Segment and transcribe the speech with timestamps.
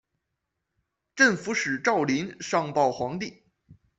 [1.15, 3.43] 镇抚使赵霖上报皇帝。